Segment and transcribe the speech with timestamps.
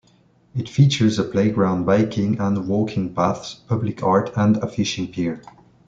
[0.55, 5.43] It features a playground, biking and walking paths, public art, and a fishing pier.